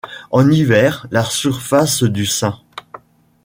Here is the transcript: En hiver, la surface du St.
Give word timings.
En 0.31 0.49
hiver, 0.49 1.05
la 1.11 1.23
surface 1.23 2.01
du 2.01 2.25
St. 2.25 2.47